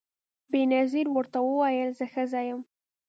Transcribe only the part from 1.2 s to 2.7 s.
وویل زه ښځه یم